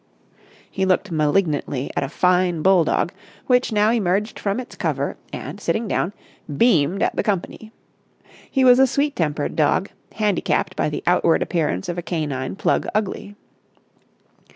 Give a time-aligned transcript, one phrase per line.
[0.67, 3.13] He looked malignantly at a fine bulldog
[3.45, 6.13] which now emerged from its cover and, sitting down,
[6.57, 7.71] beamed at the company.
[8.49, 12.87] He was a sweet tempered dog, handicapped by the outward appearance of a canine plug
[12.95, 13.35] ugly.